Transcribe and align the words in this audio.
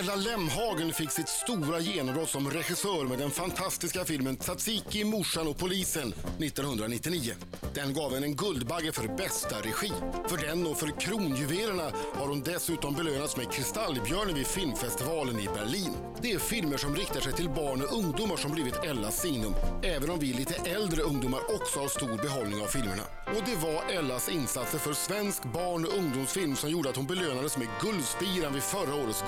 Ella 0.00 0.14
Lemhagen 0.14 0.92
fick 0.92 1.10
sitt 1.10 1.28
stora 1.28 1.80
genombrott 1.80 2.28
som 2.28 2.50
regissör 2.50 3.04
med 3.04 3.18
den 3.18 3.30
fantastiska 3.30 4.04
filmen 4.04 4.36
Tsatsiki, 4.36 5.04
morsan 5.04 5.48
och 5.48 5.58
polisen 5.58 6.08
1999. 6.38 7.34
Den 7.74 7.94
gav 7.94 8.14
henne 8.14 8.26
en 8.26 8.36
Guldbagge 8.36 8.92
för 8.92 9.08
bästa 9.08 9.56
regi. 9.56 9.92
För 10.28 10.36
den 10.36 10.66
och 10.66 10.76
för 10.76 11.00
Kronjuvelerna 11.00 11.92
har 12.14 12.28
hon 12.28 12.40
dessutom 12.40 12.94
belönats 12.94 13.36
med 13.36 13.52
Kristallbjörnen 13.52 14.34
vid 14.34 14.46
filmfestivalen 14.46 15.40
i 15.40 15.44
Berlin. 15.44 15.94
Det 16.22 16.32
är 16.32 16.38
filmer 16.38 16.76
som 16.76 16.96
riktar 16.96 17.20
sig 17.20 17.32
till 17.32 17.48
barn 17.48 17.82
och 17.82 17.98
ungdomar 17.98 18.36
som 18.36 18.52
blivit 18.52 18.84
Ellas 18.84 19.20
signum. 19.20 19.54
Även 19.82 20.10
om 20.10 20.18
vi 20.18 20.32
lite 20.32 20.70
äldre 20.70 21.02
ungdomar 21.02 21.40
också 21.54 21.80
har 21.80 21.88
stor 21.88 22.16
behållning 22.22 22.62
av 22.62 22.66
filmerna. 22.66 23.02
Och 23.26 23.42
det 23.46 23.56
var 23.56 23.98
Ellas 23.98 24.28
insatser 24.28 24.78
för 24.78 24.92
svensk 24.92 25.42
barn 25.42 25.84
och 25.84 25.98
ungdomsfilm 25.98 26.56
som 26.56 26.70
gjorde 26.70 26.88
att 26.90 26.96
hon 26.96 27.06
belönades 27.06 27.56
med 27.56 27.68
Guldspiran 27.80 28.52
vid 28.52 28.62
förra 28.62 28.94
årets 28.94 29.24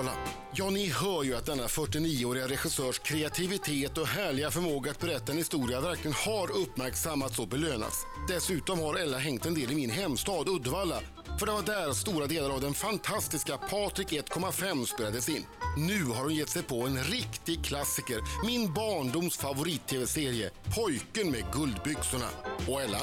Guldbaggegala. 0.00 0.12
Ja, 0.52 0.70
ni 0.70 0.88
hör 0.88 1.22
ju 1.22 1.36
att 1.36 1.46
denna 1.46 1.66
49-åriga 1.66 2.48
regissörs 2.48 2.98
kreativitet 2.98 3.98
och 3.98 4.06
härliga 4.06 4.50
förmåga 4.50 4.90
att 4.90 5.00
berätta 5.00 5.32
en 5.32 5.38
historia 5.38 5.80
verkligen 5.80 6.14
har 6.26 6.50
uppmärksammats 6.50 7.38
och 7.38 7.48
belönats. 7.48 8.06
Dessutom 8.28 8.78
har 8.80 8.94
Ella 8.96 9.18
hängt 9.18 9.46
en 9.46 9.54
del 9.54 9.72
i 9.72 9.74
min 9.74 9.90
hemstad 9.90 10.48
Uddevalla 10.48 11.00
för 11.38 11.46
det 11.46 11.52
var 11.52 11.62
där 11.62 11.92
stora 11.92 12.26
delar 12.26 12.50
av 12.50 12.60
den 12.60 12.74
fantastiska 12.74 13.58
Patrik 13.58 14.12
1,5 14.12 14.84
spelades 14.84 15.28
in. 15.28 15.44
Nu 15.76 16.04
har 16.04 16.22
hon 16.22 16.34
gett 16.34 16.48
sig 16.48 16.62
på 16.62 16.86
en 16.86 17.04
riktig 17.04 17.64
klassiker, 17.64 18.46
min 18.46 18.74
barndoms 18.74 19.36
favorit-tv-serie 19.36 20.50
Pojken 20.76 21.30
med 21.30 21.44
guldbyxorna. 21.52 22.28
Och 22.68 22.82
Ella, 22.82 23.00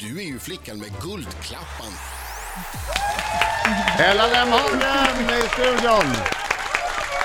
du 0.00 0.18
är 0.18 0.26
ju 0.26 0.38
flickan 0.38 0.78
med 0.78 0.90
guldklappan. 1.02 1.92
Ella 3.98 4.26
Lemhagen 4.26 5.30
i 5.44 5.48
studion. 5.48 6.12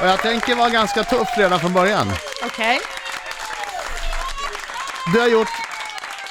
Och 0.01 0.07
jag 0.07 0.21
tänker 0.21 0.55
vara 0.55 0.69
ganska 0.69 1.03
tuff 1.03 1.37
redan 1.37 1.59
från 1.59 1.73
början. 1.73 2.07
Okej. 2.45 2.79
Du 5.13 5.19
har 5.19 5.27
gjort 5.27 5.47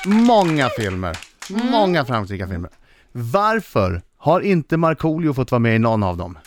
många 0.04 0.68
filmer. 0.68 1.18
Många 1.48 2.04
framgångsrika 2.04 2.48
filmer. 2.48 2.70
Varför 3.12 4.02
har 4.18 4.40
inte 4.40 4.76
Markoolio 4.76 5.34
fått 5.34 5.50
vara 5.50 5.58
med 5.58 5.76
i 5.76 5.78
någon 5.78 6.02
av 6.02 6.16
dem? 6.16 6.38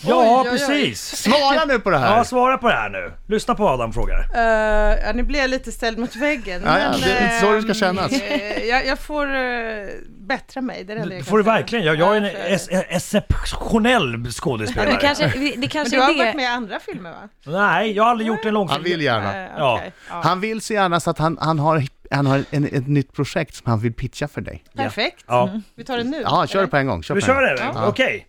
Ja, 0.00 0.42
oj, 0.42 0.50
oj. 0.52 0.58
precis. 0.58 1.00
Svara 1.16 1.64
nu 1.64 1.78
på 1.78 1.90
det 1.90 1.98
här! 1.98 2.16
Ja, 2.16 2.24
svara 2.24 2.58
på 2.58 2.68
det 2.68 2.74
här 2.74 2.88
nu. 2.90 3.12
Lyssna 3.34 3.54
på 3.54 3.62
vad 3.62 3.72
Adam 3.74 3.92
frågar. 3.92 4.18
Eh, 4.34 4.98
ja, 5.06 5.12
nu 5.14 5.22
blir 5.22 5.40
jag 5.40 5.50
lite 5.50 5.72
ställd 5.72 5.98
mot 5.98 6.16
väggen. 6.16 6.62
Ja, 6.64 6.78
ja, 6.78 6.88
det 7.04 7.12
är 7.12 7.24
inte 7.24 7.40
så 7.40 7.52
det 7.52 7.60
ska 7.74 7.86
ehm, 7.88 7.96
kännas. 7.96 8.12
eh, 8.22 8.64
jag, 8.64 8.86
jag 8.86 8.98
får 8.98 9.26
uh, 9.34 9.86
bättra 10.08 10.60
mig, 10.62 10.84
det 10.84 10.92
är 10.92 10.96
det 10.96 11.02
enda 11.02 11.14
jag 11.14 11.20
Det 11.20 11.24
kan 11.24 11.30
får 11.30 11.38
du 11.38 11.44
säga. 11.44 11.54
verkligen. 11.54 11.84
Jag, 11.84 11.96
jag 11.96 12.16
är 12.16 12.20
en 12.20 12.24
Ja, 12.24 12.30
ex- 12.30 12.68
exceptionell 12.88 14.30
skådespelare. 14.30 14.90
Det 14.90 14.96
kanske, 15.00 15.26
det 15.28 15.54
Men 15.58 15.68
kanske 15.68 15.96
du 15.96 16.00
har 16.02 16.10
är 16.10 16.14
varit 16.18 16.32
det. 16.32 16.36
med 16.36 16.42
i 16.42 16.46
andra 16.46 16.80
filmer 16.80 17.10
va? 17.10 17.28
Nej, 17.46 17.92
jag 17.92 18.02
har 18.04 18.10
aldrig 18.10 18.28
gjort 18.28 18.44
en 18.44 18.54
långfilm. 18.54 18.74
Han 18.76 18.82
vill 18.84 19.00
gärna. 19.02 19.44
Eh, 19.44 19.50
Ja. 19.58 19.74
okej, 19.74 19.92
ja. 20.08 20.20
Han 20.24 20.40
vill 20.40 20.60
så 20.60 20.72
gärna 20.72 21.00
så 21.00 21.10
att 21.10 21.18
han, 21.18 21.38
han 21.40 21.58
har, 21.58 21.82
han 22.10 22.26
har 22.26 22.44
en, 22.50 22.64
ett 22.64 22.86
nytt 22.88 23.12
projekt 23.12 23.54
som 23.54 23.70
han 23.70 23.80
vill 23.80 23.92
pitcha 23.94 24.28
för 24.28 24.40
dig. 24.40 24.64
Perfekt. 24.76 25.24
Ja. 25.26 25.60
Vi 25.74 25.84
tar 25.84 25.96
det 25.96 26.04
nu. 26.04 26.20
Ja, 26.24 26.46
kör 26.46 26.58
eller? 26.58 26.66
det 26.66 26.70
på 26.70 26.76
en 26.76 26.86
gång. 26.86 27.02
Kör 27.02 27.14
Vi 27.14 27.20
på 27.20 27.30
en 27.30 27.34
kör 27.36 27.56
gång. 27.56 27.72
det? 27.74 27.80
Ja. 27.80 27.86
Okej. 27.88 28.26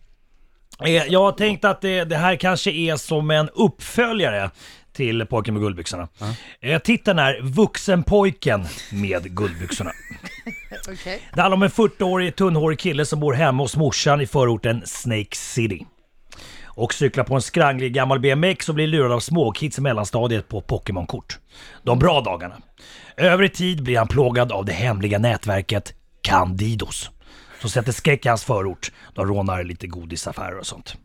Eh, 0.85 0.91
Jag 1.07 1.21
har 1.21 1.31
tänkt 1.31 1.65
att 1.65 1.81
det, 1.81 2.03
det 2.03 2.17
här 2.17 2.35
kanske 2.35 2.71
är 2.71 2.95
som 2.95 3.31
en 3.31 3.49
uppföljare 3.49 4.49
till 4.93 5.25
Pojken 5.25 5.53
med 5.53 5.63
guldbyxorna. 5.63 6.07
Eh, 6.61 6.79
Titeln 6.81 7.19
är 7.19 7.39
Vuxenpojken 7.41 8.65
med 8.91 9.35
guldbyxorna. 9.35 9.91
Okej. 10.89 11.21
Det 11.33 11.41
handlar 11.41 11.55
om 11.57 11.63
en 11.63 11.69
40-årig 11.69 12.35
tunnhårig 12.35 12.79
kille 12.79 13.05
som 13.05 13.19
bor 13.19 13.33
hemma 13.33 13.63
hos 13.63 13.75
morsan 13.75 14.21
i 14.21 14.27
förorten 14.27 14.81
Snake 14.85 15.35
City. 15.35 15.85
Och 16.65 16.93
cyklar 16.93 17.23
på 17.23 17.35
en 17.35 17.41
skranglig 17.41 17.93
gammal 17.93 18.19
BMX 18.19 18.69
och 18.69 18.75
blir 18.75 18.87
lurad 18.87 19.11
av 19.11 19.19
småkids 19.19 19.77
i 19.77 19.81
mellanstadiet 19.81 20.47
på 20.47 20.61
Pokémon-kort. 20.61 21.37
De 21.83 21.99
bra 21.99 22.21
dagarna. 22.21 22.55
Över 23.17 23.43
i 23.43 23.49
tid 23.49 23.83
blir 23.83 23.97
han 23.97 24.07
plågad 24.07 24.51
av 24.51 24.65
det 24.65 24.73
hemliga 24.73 25.19
nätverket 25.19 25.93
Candidos. 26.21 27.11
Som 27.59 27.69
sätter 27.69 27.91
skräck 27.91 28.25
i 28.25 28.29
hans 28.29 28.43
förort. 28.43 28.91
De 29.13 29.25
rånar 29.25 29.63
lite 29.63 29.87
godisaffärer 29.87 30.57
och 30.57 30.67
sånt. 30.67 30.97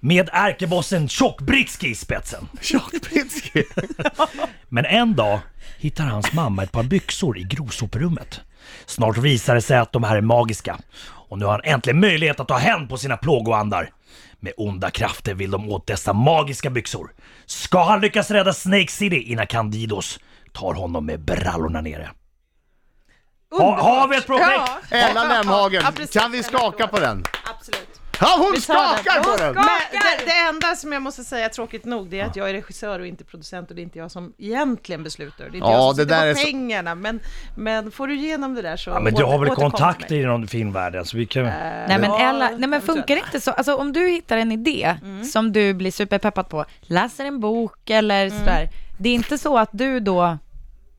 Med 0.00 0.28
ärkebossen 0.32 1.08
Tjock-Britski 1.08 1.86
i 1.86 1.94
spetsen. 1.94 2.48
Tjockbritski. 2.60 3.64
Men 4.68 4.84
en 4.84 5.16
dag 5.16 5.40
hittar 5.78 6.04
hans 6.04 6.32
mamma 6.32 6.62
ett 6.62 6.72
par 6.72 6.82
byxor 6.82 7.38
i 7.38 7.42
grovsoprummet. 7.42 8.40
Snart 8.86 9.18
visar 9.18 9.54
det 9.54 9.62
sig 9.62 9.78
att 9.78 9.92
de 9.92 10.04
här 10.04 10.16
är 10.16 10.20
magiska. 10.20 10.78
Och 11.02 11.38
nu 11.38 11.44
har 11.44 11.52
han 11.52 11.60
äntligen 11.64 12.00
möjlighet 12.00 12.40
att 12.40 12.48
ta 12.48 12.56
hämnd 12.56 12.88
på 12.88 12.96
sina 12.96 13.16
plågoandar. 13.16 13.90
Med 14.40 14.52
onda 14.56 14.90
krafter 14.90 15.34
vill 15.34 15.50
de 15.50 15.68
åt 15.68 15.86
dessa 15.86 16.12
magiska 16.12 16.70
byxor. 16.70 17.12
Ska 17.46 17.84
han 17.84 18.00
lyckas 18.00 18.30
rädda 18.30 18.52
Snake 18.52 18.88
City 18.88 19.22
innan 19.22 19.46
Candidos 19.46 20.20
tar 20.52 20.74
honom 20.74 21.06
med 21.06 21.20
brallorna 21.20 21.80
nere? 21.80 22.10
Ha, 23.50 23.80
har 23.82 24.08
vi 24.08 24.16
ett 24.16 24.26
projekt? 24.26 24.50
Ja, 24.90 24.96
Ella 24.96 25.24
Lemhagen, 25.24 25.82
Ja, 25.84 25.90
precis. 25.96 26.20
kan 26.20 26.32
vi 26.32 26.42
skaka 26.42 26.86
på 26.86 26.98
den? 27.00 27.24
absolut. 27.56 27.86
Ja, 28.22 28.36
hon 28.38 28.52
Vi 28.52 28.60
tar 28.60 28.74
den. 28.74 28.98
skakar 29.04 29.22
på 29.22 29.36
den! 29.36 29.54
Men 29.54 29.64
det, 29.92 30.24
det 30.24 30.32
enda 30.48 30.76
som 30.76 30.92
jag 30.92 31.02
måste 31.02 31.24
säga 31.24 31.48
tråkigt 31.48 31.84
nog, 31.84 32.10
det 32.10 32.20
är 32.20 32.24
att 32.26 32.36
jag 32.36 32.48
är 32.50 32.52
regissör 32.54 33.00
och 33.00 33.06
inte 33.06 33.24
producent 33.24 33.70
och 33.70 33.76
det 33.76 33.80
är 33.80 33.82
inte 33.82 33.98
jag 33.98 34.10
som 34.10 34.32
egentligen 34.38 35.02
beslutar. 35.02 35.36
Det 35.44 35.50
är 35.50 35.54
inte 35.54 35.58
Ja, 35.58 35.72
jag 35.72 35.82
som 35.82 35.96
det 35.96 36.02
sitter 36.02 36.16
där 36.20 36.26
är 36.26 36.34
på 36.34 36.38
så- 36.40 36.46
pengarna, 36.46 36.94
men, 36.94 37.20
men 37.56 37.90
får 37.90 38.06
du 38.06 38.14
igenom 38.14 38.54
det 38.54 38.62
där 38.62 38.76
så 38.76 38.90
Ja, 38.90 39.00
men 39.00 39.14
du 39.14 39.24
har 39.24 39.38
väl 39.38 39.48
åter- 39.48 39.52
återkom 39.52 39.70
till 39.70 39.78
kontakter 39.78 40.14
mig. 40.14 40.22
inom 40.22 40.46
filmvärlden 40.48 41.04
så 41.04 41.16
vi 41.16 41.26
kan... 41.26 41.44
Nej 41.44 41.86
men 41.88 42.04
Ja, 42.04 42.20
Ella, 42.20 42.50
nej 42.58 42.68
men 42.68 42.80
funkar 42.82 43.14
det 43.14 43.20
inte 43.26 43.40
så? 43.40 43.50
Alltså 43.50 43.74
om 43.76 43.92
du 43.92 44.08
hittar 44.08 44.36
en 44.36 44.52
idé 44.52 44.96
Mm. 45.02 45.24
som 45.24 45.52
du 45.52 45.74
blir 45.74 45.90
superpeppad 45.90 46.48
på, 46.48 46.64
läser 46.80 47.24
en 47.24 47.40
bok 47.40 47.90
eller 47.90 48.26
Mm. 48.26 48.38
sådär. 48.38 48.68
Det 48.98 49.08
är 49.08 49.14
inte 49.14 49.38
så 49.38 49.58
att 49.58 49.70
du 49.72 50.00
då 50.00 50.38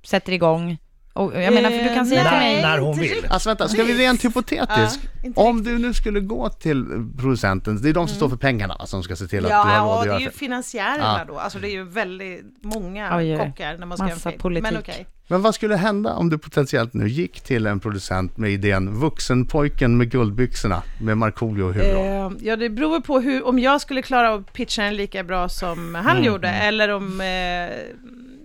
sätter 0.03 0.31
igång 0.33 0.77
och 1.13 1.41
jag 1.41 1.53
menar 1.53 1.69
för 1.69 1.77
du 1.89 1.93
kan 1.95 2.05
säga 2.05 2.21
Eh, 2.21 2.27
till 2.29 2.33
När, 2.37 2.39
mig, 2.39 2.61
när 2.61 2.77
hon 2.77 2.99
vill. 2.99 3.25
Alltså 3.29 3.49
vänta, 3.49 3.67
ska 3.67 3.83
vi 3.83 3.93
rent 3.93 4.25
hypotetiskt? 4.25 4.99
Ja, 5.23 5.29
om 5.35 5.63
du 5.63 5.77
nu 5.79 5.93
skulle 5.93 6.19
gå 6.19 6.49
till 6.49 6.85
producenten, 7.19 7.81
det 7.81 7.89
är 7.89 7.93
de 7.93 8.07
som 8.07 8.15
står 8.15 8.29
för 8.29 8.37
pengarna 8.37 8.85
som 8.85 9.03
ska 9.03 9.15
se 9.15 9.27
till 9.27 9.45
att 9.45 9.51
du 9.51 9.55
har 9.55 9.75
Ja, 9.75 9.79
råd 9.81 9.87
och 9.87 9.97
att 9.99 10.03
det 10.03 10.07
är 10.09 10.11
göra 10.11 10.19
ju 10.19 10.25
det. 10.25 10.31
finansiärerna 10.37 11.15
Ja. 11.27 11.33
då. 11.33 11.39
Alltså 11.39 11.59
det 11.59 11.67
är 11.69 11.71
ju 11.71 11.83
väldigt 11.83 12.45
många 12.61 13.17
Oj, 13.17 13.37
kockar 13.37 13.77
när 13.77 13.85
man 13.85 13.97
ska 13.97 14.07
Massa 14.07 14.29
film. 14.29 14.41
politik. 14.41 14.63
Men 14.63 14.77
okej. 14.77 15.05
Men 15.27 15.41
vad 15.41 15.55
skulle 15.55 15.75
hända 15.75 16.13
om 16.13 16.29
du 16.29 16.37
potentiellt 16.37 16.93
nu 16.93 17.07
gick 17.09 17.41
till 17.41 17.67
en 17.67 17.79
producent 17.79 18.37
med 18.37 18.51
idén 18.51 18.99
Vuxenpojken 18.99 19.97
med 19.97 20.11
guldbyxorna 20.11 20.81
med 21.01 21.17
Markoolio 21.17 21.69
i 21.69 21.73
huvudrollen? 21.73 22.25
Eh, 22.37 22.47
ja, 22.47 22.55
det 22.55 22.69
beror 22.69 22.99
på 22.99 23.19
hur, 23.19 23.47
om 23.47 23.59
jag 23.59 23.81
skulle 23.81 24.01
klara 24.01 24.33
att 24.33 24.53
pitcha 24.53 24.83
den 24.83 24.95
lika 24.95 25.23
bra 25.23 25.49
som 25.49 25.95
han 25.95 26.11
Mm, 26.17 26.23
gjorde, 26.23 26.49
eller 26.49 26.89
om, 26.89 27.21
eh, 27.21 27.27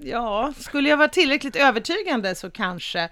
ja, 0.07 0.53
skulle 0.59 0.89
jag 0.89 0.97
vara 0.97 1.09
tillräckligt 1.09 1.57
övertygande 1.57 2.35
så 2.35 2.51
kanske. 2.51 3.09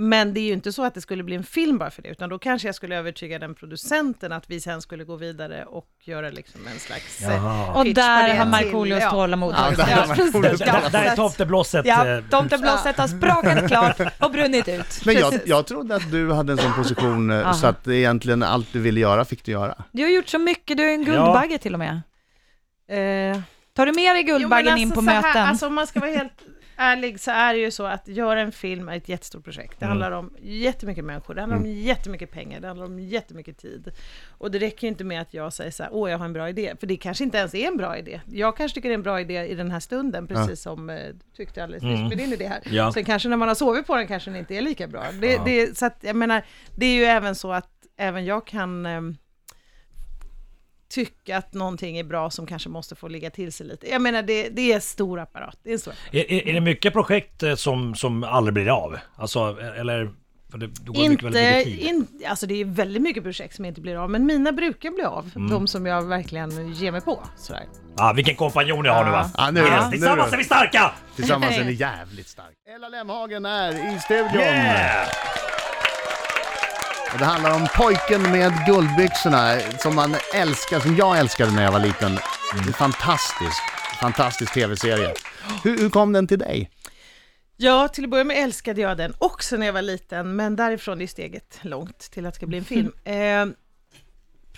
Men 0.00 0.34
det 0.34 0.40
är 0.40 0.42
ju 0.42 0.52
inte 0.52 0.72
så 0.72 0.84
att 0.84 0.94
det 0.94 1.00
skulle 1.00 1.22
bli 1.22 1.36
en 1.36 1.44
film 1.44 1.78
bara 1.78 1.90
för 1.90 2.02
det, 2.02 2.08
utan 2.08 2.28
då 2.28 2.38
kanske 2.38 2.68
jag 2.68 2.74
skulle 2.74 2.96
övertyga 2.96 3.38
den 3.38 3.54
producenten 3.54 4.32
att 4.32 4.50
vi 4.50 4.60
sen 4.60 4.82
skulle 4.82 5.04
gå 5.04 5.16
vidare 5.16 5.64
och 5.64 5.88
göra 6.04 6.30
liksom 6.30 6.60
en 6.72 6.78
slags 6.78 7.22
eh, 7.22 7.30
Jaha. 7.30 7.78
och 7.78 7.84
där 7.86 8.34
har 8.34 8.46
Markoolios 8.46 9.00
ja. 9.02 9.10
tålamod 9.10 9.54
Ja, 9.54 9.64
tagit 9.64 10.92
där 10.92 11.04
är 11.04 11.16
tomteblåset. 11.16 11.86
Ja, 11.86 12.08
eh, 12.08 12.24
tomteblåset 12.30 12.98
har 12.98 13.08
sprakat 13.08 13.68
klart 13.68 14.00
och 14.18 14.30
brunnit 14.30 14.68
ut. 14.68 15.04
Men 15.06 15.14
jag, 15.14 15.34
jag 15.44 15.66
trodde 15.66 15.94
att 15.94 16.10
du 16.10 16.32
hade 16.32 16.52
en 16.52 16.58
sån 16.58 16.72
position 16.72 17.30
eh, 17.30 17.52
så 17.52 17.66
att 17.66 17.88
egentligen 17.88 18.42
allt 18.42 18.72
du 18.72 18.80
ville 18.80 19.00
göra 19.00 19.24
fick 19.24 19.44
du 19.44 19.52
göra. 19.52 19.74
Du 19.92 20.02
har 20.02 20.10
gjort 20.10 20.28
så 20.28 20.38
mycket, 20.38 20.76
du 20.76 20.82
är 20.82 20.92
en 20.92 21.04
guldbagge 21.04 21.58
till 21.58 21.74
och 21.74 21.78
med. 21.78 22.00
Eh, 22.88 23.40
Tar 23.78 23.86
du 23.86 23.92
med 23.92 24.14
dig 24.16 24.24
Jo, 24.26 24.38
Guldbaggen 24.38 24.78
in 24.78 24.88
alltså 24.88 24.94
på 25.00 25.02
så 25.06 25.10
här, 25.10 25.22
möten? 25.22 25.42
Alltså 25.42 25.66
om 25.66 25.74
man 25.74 25.86
ska 25.86 26.00
vara 26.00 26.10
helt 26.10 26.32
ärlig 26.76 27.20
så 27.20 27.30
är 27.30 27.54
det 27.54 27.60
ju 27.60 27.70
så 27.70 27.86
att 27.86 28.08
göra 28.08 28.40
en 28.40 28.52
film 28.52 28.88
är 28.88 28.96
ett 28.96 29.08
jättestort 29.08 29.44
projekt. 29.44 29.80
Det 29.80 29.84
Mm. 29.86 29.88
handlar 29.88 30.12
om 30.18 30.32
jättemycket 30.42 31.04
människor, 31.04 31.34
det 31.34 31.40
handlar 31.40 31.58
om 31.58 31.66
jättemycket 31.66 32.30
pengar, 32.32 32.60
det 32.60 32.66
handlar 32.66 32.86
om 32.86 32.98
jättemycket 32.98 33.58
tid. 33.58 33.90
Och 34.38 34.50
det 34.50 34.58
räcker 34.58 34.82
ju 34.82 34.88
inte 34.88 35.04
med 35.04 35.20
att 35.20 35.34
jag 35.34 35.52
säger 35.52 35.70
så 35.70 35.82
här, 35.82 35.90
åh 35.94 36.10
jag 36.10 36.18
har 36.18 36.24
en 36.24 36.32
bra 36.32 36.48
idé, 36.48 36.74
för 36.80 36.86
det 36.86 36.96
kanske 36.96 37.24
inte 37.24 37.38
ens 37.38 37.54
är 37.54 37.68
en 37.68 37.76
bra 37.76 37.98
idé. 37.98 38.20
Jag 38.32 38.56
kanske 38.56 38.74
tycker 38.74 38.88
det 38.88 38.92
är 38.92 38.98
en 38.98 39.02
bra 39.02 39.20
idé 39.20 39.46
i 39.46 39.54
den 39.54 39.70
här 39.70 39.80
stunden, 39.80 40.26
precis 40.26 40.62
som 40.62 40.90
eh, 40.90 40.96
du 40.96 41.18
tyckte 41.36 41.62
alldeles 41.64 41.82
nyss 41.82 41.96
Mm. 41.98 42.08
med 42.08 42.18
din 42.18 42.32
idé 42.32 42.46
här. 42.48 42.60
Ja. 42.64 42.92
Sen 42.92 43.04
kanske 43.04 43.28
när 43.28 43.36
man 43.36 43.48
har 43.48 43.54
sovit 43.54 43.86
på 43.86 43.96
den 43.96 44.06
kanske 44.06 44.30
den 44.30 44.38
inte 44.38 44.54
är 44.54 44.62
lika 44.62 44.86
bra. 44.88 45.04
Det, 45.20 45.32
Ja. 45.32 45.42
det, 45.44 45.78
så 45.78 45.86
att 45.86 45.98
jag 46.00 46.16
menar, 46.16 46.42
det 46.76 46.86
är 46.86 46.94
ju 46.94 47.04
även 47.04 47.34
så 47.34 47.52
att 47.52 47.70
även 47.96 48.24
jag 48.24 48.46
kan 48.46 48.86
ehm, 48.86 49.16
tycka 50.88 51.36
att 51.38 51.54
någonting 51.54 51.98
är 51.98 52.04
bra 52.04 52.30
som 52.30 52.46
kanske 52.46 52.68
måste 52.68 52.94
få 52.94 53.08
ligga 53.08 53.30
till 53.30 53.52
sig 53.52 53.66
lite. 53.66 53.90
Jag 53.90 54.02
menar, 54.02 54.22
det, 54.22 54.48
det 54.48 54.72
är 54.72 54.80
stor 54.80 55.20
apparat. 55.20 55.58
Det 55.62 55.68
är 55.70 55.72
en 55.72 55.78
stor 55.78 55.92
apparat. 55.92 56.14
Är, 56.14 56.32
är, 56.32 56.48
är 56.48 56.52
det 56.52 56.60
mycket 56.60 56.92
projekt 56.92 57.42
eh, 57.42 57.54
som, 57.54 57.94
som 57.94 58.24
aldrig 58.24 58.54
blir 58.54 58.68
av? 58.68 58.96
Alltså, 59.16 59.56
eller? 59.76 60.10
För 60.50 60.58
det, 60.58 60.66
det 60.66 60.90
går 60.90 61.08
mycket, 61.08 61.24
väldigt 61.24 61.42
Inte, 61.42 61.70
mycket 61.70 61.80
tid. 61.80 61.88
in, 61.88 62.06
alltså 62.28 62.46
det 62.46 62.60
är 62.60 62.64
väldigt 62.64 63.02
mycket 63.02 63.22
projekt 63.22 63.56
som 63.56 63.64
inte 63.64 63.80
blir 63.80 63.96
av, 63.96 64.10
men 64.10 64.26
mina 64.26 64.52
brukar 64.52 64.90
bli 64.90 65.02
av. 65.04 65.30
Mm. 65.36 65.50
De 65.50 65.66
som 65.66 65.86
jag 65.86 66.02
verkligen 66.02 66.72
ger 66.74 66.92
mig 66.92 67.00
på. 67.00 67.22
Sådär. 67.36 67.62
Ah, 67.96 68.12
vilken 68.12 68.36
kompanjon 68.36 68.84
jag 68.84 68.92
har 68.94 69.04
nu 69.04 69.10
va? 69.10 69.30
Ja, 69.36 69.50
nu 69.50 69.60
Yes, 69.60 69.84
nu 69.84 69.90
tillsammans 69.90 70.30
då. 70.30 70.34
är 70.34 70.38
vi 70.38 70.44
starka! 70.44 70.92
Tillsammans 71.16 71.58
är 71.58 71.64
ni 71.64 71.72
jävligt 71.80 72.28
stark. 72.28 72.54
Ella 72.76 72.88
Lemhagen 72.88 73.44
är 73.44 73.96
i 73.96 74.00
studion. 74.00 74.34
Yeah! 74.42 75.08
Och 77.12 77.18
det 77.18 77.24
handlar 77.24 77.54
om 77.54 77.66
pojken 77.76 78.22
med 78.22 78.52
guldbyxorna 78.66 79.60
som 79.78 79.94
man 79.94 80.16
älskar, 80.34 80.80
som 80.80 80.96
jag 80.96 81.18
älskade 81.18 81.52
när 81.52 81.62
jag 81.62 81.72
var 81.72 81.80
liten. 81.80 82.18
En 82.66 82.72
fantastisk, 82.72 83.62
fantastisk 84.00 84.54
tv-serie. 84.54 85.14
Hur, 85.64 85.78
hur 85.78 85.90
kom 85.90 86.12
den 86.12 86.26
till 86.26 86.38
dig? 86.38 86.70
Ja, 87.56 87.88
till 87.88 88.04
att 88.04 88.10
börja 88.10 88.24
med 88.24 88.44
älskade 88.44 88.80
jag 88.80 88.96
den 88.96 89.14
också 89.18 89.56
när 89.56 89.66
jag 89.66 89.72
var 89.72 89.82
liten, 89.82 90.36
men 90.36 90.56
därifrån 90.56 91.00
är 91.00 91.06
steget 91.06 91.58
långt 91.62 91.98
till 91.98 92.26
att 92.26 92.34
det 92.34 92.36
ska 92.36 92.46
bli 92.46 92.58
en 92.58 92.64
film. 92.64 92.92
Eh, 93.04 93.46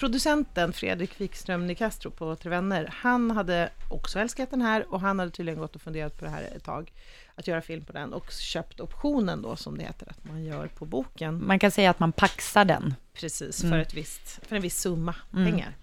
producenten 0.00 0.72
Fredrik 0.72 1.20
Wikström 1.20 1.66
Nicastro 1.66 2.10
på 2.10 2.36
Tre 2.36 2.50
Vänner, 2.50 2.94
han 2.96 3.30
hade 3.30 3.70
också 3.90 4.18
älskat 4.18 4.50
den 4.50 4.62
här 4.62 4.92
och 4.92 5.00
han 5.00 5.18
hade 5.18 5.30
tydligen 5.30 5.60
gått 5.60 5.74
och 5.74 5.82
funderat 5.82 6.18
på 6.18 6.24
det 6.24 6.30
här 6.30 6.42
ett 6.42 6.64
tag, 6.64 6.92
att 7.34 7.46
göra 7.46 7.60
film 7.60 7.84
på 7.84 7.92
den 7.92 8.12
och 8.12 8.30
köpt 8.30 8.80
optionen 8.80 9.42
då, 9.42 9.56
som 9.56 9.78
det 9.78 9.84
heter, 9.84 10.10
att 10.10 10.24
man 10.24 10.44
gör 10.44 10.66
på 10.66 10.84
boken. 10.84 11.46
Man 11.46 11.58
kan 11.58 11.70
säga 11.70 11.90
att 11.90 11.98
man 11.98 12.12
paxar 12.12 12.64
den. 12.64 12.94
Precis, 13.12 13.60
för, 13.60 13.78
ett 13.78 13.94
visst, 13.94 14.46
för 14.46 14.56
en 14.56 14.62
viss 14.62 14.80
summa 14.80 15.14
pengar. 15.30 15.76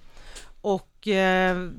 Och 0.61 1.07
eh, 1.07 1.69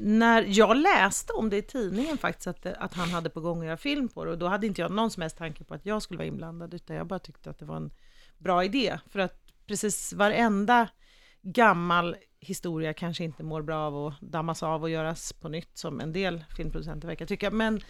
när 0.00 0.44
jag 0.48 0.76
läste 0.76 1.32
om 1.32 1.50
det 1.50 1.56
i 1.56 1.62
tidningen 1.62 2.18
faktiskt, 2.18 2.46
att, 2.46 2.66
att 2.66 2.94
han 2.94 3.10
hade 3.10 3.30
på 3.30 3.40
gång 3.40 3.60
att 3.60 3.66
göra 3.66 3.76
film 3.76 4.08
på 4.08 4.24
det, 4.24 4.30
och 4.30 4.38
då 4.38 4.48
hade 4.48 4.66
inte 4.66 4.80
jag 4.80 4.90
någon 4.90 5.10
som 5.10 5.20
helst 5.20 5.38
tanke 5.38 5.64
på 5.64 5.74
att 5.74 5.86
jag 5.86 6.02
skulle 6.02 6.18
vara 6.18 6.28
inblandad, 6.28 6.74
utan 6.74 6.96
jag 6.96 7.06
bara 7.06 7.18
tyckte 7.18 7.50
att 7.50 7.58
det 7.58 7.64
var 7.64 7.76
en 7.76 7.90
bra 8.38 8.64
idé. 8.64 8.98
För 9.10 9.18
att 9.18 9.40
precis 9.66 10.12
varenda 10.12 10.88
gammal 11.52 12.16
historia 12.40 12.92
kanske 12.94 13.24
inte 13.24 13.42
mår 13.42 13.62
bra 13.62 13.78
av 13.78 14.06
att 14.06 14.20
dammas 14.20 14.62
av 14.62 14.82
och 14.82 14.90
göras 14.90 15.32
på 15.32 15.48
nytt, 15.48 15.78
som 15.78 16.00
en 16.00 16.12
del 16.12 16.44
filmproducenter 16.56 17.08
verkar 17.08 17.26
tycka. 17.26 17.50
Men, 17.50 17.80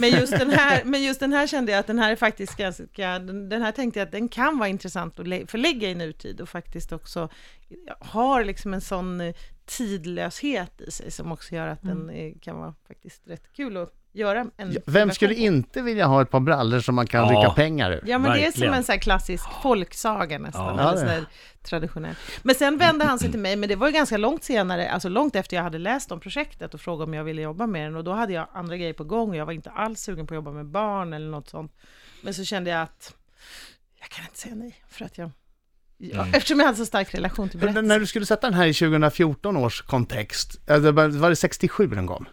men, 0.00 0.10
just 0.10 0.38
den 0.38 0.50
här, 0.50 0.84
men 0.84 1.02
just 1.02 1.20
den 1.20 1.32
här 1.32 1.46
kände 1.46 1.72
jag 1.72 1.78
att 1.78 1.86
den 1.86 1.98
här 1.98 2.12
är 2.12 2.16
faktiskt 2.16 2.56
ganska, 2.56 3.18
den, 3.18 3.62
här 3.62 3.72
tänkte 3.72 4.00
jag 4.00 4.06
att 4.06 4.12
den 4.12 4.28
kan 4.28 4.58
vara 4.58 4.68
intressant 4.68 5.20
att 5.20 5.28
lä- 5.28 5.46
förlägga 5.46 5.88
i 5.90 5.94
nutid 5.94 6.40
och 6.40 6.48
faktiskt 6.48 6.92
också 6.92 7.28
har 8.00 8.44
liksom 8.44 8.74
en 8.74 8.80
sån 8.80 9.20
eh, 9.20 9.34
tidlöshet 9.64 10.80
i 10.80 10.90
sig 10.90 11.10
som 11.10 11.32
också 11.32 11.54
gör 11.54 11.66
att 11.68 11.82
den 11.82 12.10
eh, 12.10 12.32
kan 12.40 12.56
vara 12.56 12.74
faktiskt 12.88 13.28
rätt 13.28 13.52
kul 13.52 13.76
att 13.76 14.01
göra 14.14 14.46
en 14.56 14.76
Vem 14.86 15.10
skulle 15.10 15.34
inte 15.34 15.82
vilja 15.82 16.06
ha 16.06 16.22
ett 16.22 16.30
par 16.30 16.40
brallor 16.40 16.80
som 16.80 16.94
man 16.94 17.06
kan 17.06 17.20
Ja. 17.28 17.40
rycka 17.40 17.50
pengar 17.50 17.90
ur? 17.92 18.02
Ja, 18.06 18.18
men 18.18 18.30
det 18.32 18.38
är 18.38 18.40
som 18.40 18.44
Verkligen. 18.44 18.74
en 18.74 18.84
sån 18.84 18.92
här 18.92 19.00
klassisk 19.00 19.44
folksaga 19.62 20.38
nästan, 20.38 20.76
Ja. 20.78 20.92
eller 20.92 21.06
här 21.06 21.24
traditionell. 21.62 22.14
Men 22.42 22.54
sen 22.54 22.78
vände 22.78 23.04
han 23.04 23.18
sig 23.18 23.30
till 23.30 23.40
mig, 23.40 23.56
men 23.56 23.68
det 23.68 23.76
var 23.76 23.86
ju 23.86 23.92
ganska 23.92 24.16
långt 24.16 24.44
senare, 24.44 24.90
alltså 24.90 25.08
långt 25.08 25.36
efter 25.36 25.56
jag 25.56 25.62
hade 25.64 25.78
läst 25.78 26.12
om 26.12 26.20
projektet 26.20 26.74
och 26.74 26.80
frågat 26.80 27.06
om 27.06 27.14
jag 27.14 27.24
ville 27.24 27.42
jobba 27.42 27.66
med 27.66 27.86
den, 27.86 27.96
och 27.96 28.04
då 28.04 28.12
hade 28.12 28.32
jag 28.32 28.46
andra 28.52 28.76
grejer 28.76 28.92
på 28.92 29.04
gång, 29.04 29.30
och 29.30 29.36
jag 29.36 29.46
var 29.46 29.52
inte 29.52 29.70
alls 29.70 30.00
sugen 30.00 30.26
på 30.26 30.34
att 30.34 30.36
jobba 30.36 30.50
med 30.50 30.66
barn 30.66 31.12
eller 31.12 31.30
något 31.30 31.48
sånt. 31.48 31.72
Men 32.22 32.34
så 32.34 32.44
kände 32.44 32.70
jag 32.70 32.82
att 32.82 33.14
jag 34.00 34.08
kan 34.08 34.24
inte 34.24 34.38
säga 34.38 34.54
nej, 34.54 34.74
för 34.90 35.04
att 35.04 35.18
jag, 35.18 35.30
ja, 35.98 36.26
eftersom 36.32 36.58
jag 36.58 36.66
hade 36.66 36.78
så 36.78 36.86
stark 36.86 37.14
relation 37.14 37.48
till 37.48 37.58
Men 37.58 37.66
berättelsen. 37.66 37.88
när 37.88 37.98
du 37.98 38.06
skulle 38.06 38.26
sätta 38.26 38.46
den 38.46 38.54
här 38.54 38.66
i 38.66 38.74
2014 38.74 39.56
års 39.56 39.82
kontext, 39.82 40.66
det 40.66 40.92
var 40.92 41.08
var 41.08 41.30
det 41.30 41.36
67 41.36 41.86
den 41.86 42.06
kom? 42.06 42.26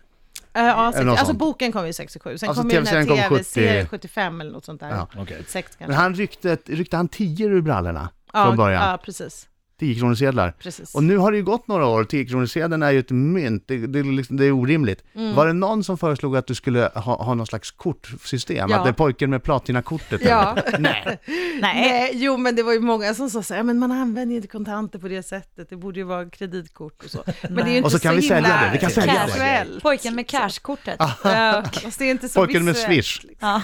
Eh, 0.53 0.63
ja, 0.63 0.91
sex, 0.91 1.07
alltså 1.07 1.25
sånt. 1.25 1.39
boken 1.39 1.71
kom 1.71 1.87
ju 1.87 1.93
67, 1.93 2.37
sen 2.37 2.49
Alltså 2.49 2.61
kom 2.61 2.71
ju 2.71 2.75
den 2.77 2.87
här 2.87 2.93
TV-serien 2.93 3.27
kom 3.29 3.37
tv-serien 3.37 3.85
70. 3.85 3.89
75 3.89 4.41
eller 4.41 4.51
något 4.51 4.65
sånt 4.65 4.79
där. 4.79 4.89
Ja. 4.89 5.07
Okej. 5.17 5.37
76 5.37 5.75
kanske. 5.75 5.87
Men 5.87 5.95
han 5.95 6.13
ryckte, 6.13 6.57
ryckte 6.65 6.97
han 6.97 7.07
10 7.07 7.47
ur 7.47 7.61
brallorna 7.61 8.09
ja, 8.33 8.45
från 8.45 8.57
början? 8.57 8.89
Ja, 8.89 8.97
precis. 8.97 9.48
10 9.79 9.95
kronosedlar. 9.99 10.51
precis. 10.59 10.95
Och 10.95 11.03
nu 11.03 11.17
har 11.17 11.31
det 11.31 11.37
ju 11.37 11.43
gått 11.43 11.67
några 11.67 11.85
år, 11.85 12.03
10 12.03 12.25
kronosedeln 12.25 12.83
är 12.83 12.91
ju 12.91 12.99
ett 12.99 13.11
mynt, 13.11 13.63
det, 13.67 13.77
det, 13.87 13.99
är 13.99 14.03
liksom, 14.03 14.37
det 14.37 14.45
är 14.45 14.51
orimligt. 14.51 15.03
Mm. 15.15 15.35
Var 15.35 15.47
det 15.47 15.53
någon 15.53 15.83
som 15.83 15.97
föreslog 15.97 16.37
att 16.37 16.47
du 16.47 16.55
skulle 16.55 16.91
ha, 16.95 17.23
ha 17.23 17.33
någon 17.33 17.47
slags 17.47 17.71
kortsystem? 17.71 18.69
Ja. 18.69 18.77
Att 18.77 18.83
det 18.83 18.89
är 18.89 18.93
pojken 18.93 19.29
med 19.29 19.43
platinakortet? 19.43 20.21
Ja. 20.25 20.57
Nej. 20.79 21.19
Nej, 21.27 21.59
Nej, 21.61 22.11
jo 22.13 22.37
men 22.37 22.55
det 22.55 22.63
var 22.63 22.73
ju 22.73 22.79
många 22.79 23.13
som 23.13 23.29
sa 23.29 23.43
så 23.43 23.53
här, 23.53 23.63
men 23.63 23.79
man 23.79 23.91
använder 23.91 24.31
ju 24.31 24.35
inte 24.35 24.47
kontanter 24.47 24.99
på 24.99 25.07
det 25.07 25.23
sättet, 25.23 25.69
det 25.69 25.75
borde 25.75 25.99
ju 25.99 26.05
vara 26.05 26.29
kreditkort 26.29 27.03
och 27.03 27.11
så. 27.11 27.23
Men 27.49 27.55
det 27.55 27.61
är 27.61 27.67
ju 27.71 27.77
inte 27.77 27.85
Och 27.85 27.91
så 27.91 27.99
kan 27.99 28.15
vi 28.15 28.21
sälja 28.21 28.35
himla 28.35 28.65
det, 28.65 28.69
vi 28.73 28.77
kan 28.79 28.89
sälja 28.91 29.25
det. 29.27 29.79
pojken 29.81 30.15
med 30.15 30.27
cashkortet. 30.27 30.95
Ja, 31.23 31.63
fast 31.83 31.99
det 31.99 32.05
är 32.05 32.11
inte 32.11 32.29
så 32.29 32.39
Pojken 32.39 32.65
med 32.65 32.73
visuellt, 32.73 32.93
swish. 33.05 33.23
liksom. 33.23 33.49
Ja. 33.49 33.61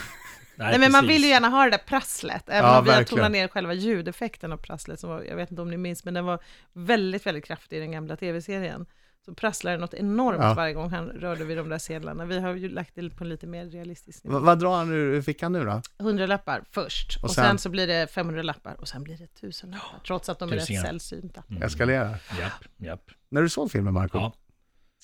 Nej 0.57 0.80
men 0.80 0.92
man 0.92 1.07
vill 1.07 1.22
ju 1.24 1.30
gärna 1.30 1.50
ha 1.50 1.63
det 1.63 1.69
där 1.72 1.78
prasslet, 1.78 2.44
även 2.50 2.69
Ja, 2.72 2.80
om 2.80 2.86
vi 2.86 2.92
har 2.92 3.04
tonat 3.04 3.31
ner 3.31 3.48
själva 3.48 3.74
ljudeffekten 3.74 4.52
av 4.52 4.57
prasslet, 4.57 5.00
som 5.00 5.10
var, 5.10 5.22
jag 5.24 5.36
vet 5.36 5.50
inte 5.52 5.62
om 5.62 5.69
ni 5.72 5.78
minns, 5.78 6.06
men 6.06 6.13
den 6.13 6.25
var 6.25 6.40
väldigt, 6.74 7.25
väldigt 7.25 7.46
kraftig 7.46 7.78
i 7.78 7.80
den 7.80 7.92
gamla 7.92 8.16
tv-serien. 8.16 8.86
Så 9.25 9.34
prasslade 9.34 9.78
det 9.78 9.81
något 9.81 9.94
enormt 9.94 10.40
Ja. 10.42 10.54
varje 10.54 10.74
gång 10.74 10.90
han 10.90 11.07
rörde 11.10 11.46
vid 11.46 11.57
de 11.57 11.69
där 11.69 11.78
sedlarna. 11.78 12.25
Vi 12.25 12.40
har 12.40 12.54
ju 12.56 12.69
lagt 12.69 12.92
det 12.96 13.10
på 13.10 13.24
en 13.24 13.30
lite 13.30 13.48
mer 13.48 13.66
realistisk 13.66 14.24
nivå. 14.24 14.40
Va- 14.40 14.46
Vad 14.46 14.60
drar 14.60 14.78
han 14.78 14.92
ur 14.92 15.22
fickan 15.22 15.52
nu 15.54 15.63
då? 15.66 15.81
100 16.00 16.25
lappar 16.25 16.63
först, 16.72 17.24
och, 17.24 17.31
sen? 17.31 17.46
sen? 17.46 17.58
så 17.58 17.69
blir 17.69 17.88
det 17.88 18.08
500 18.12 18.42
lappar, 18.44 18.75
och 18.81 18.88
sen 18.88 19.04
blir 19.04 19.18
det 19.18 19.24
1000 19.24 19.72
lappar, 19.72 20.00
trots 20.08 20.30
att 20.30 20.40
de 20.40 20.51
är 20.51 20.56
rätt 20.56 20.81
sällsynta. 20.81 21.44
Eskalerar. 21.62 22.10
Japp, 22.40 22.63
japp. 22.78 23.12
När 23.30 23.42
du 23.42 23.50
såg 23.50 23.72
filmen 23.72 23.94
Marco, 23.94 24.18
Ja. 24.18 24.34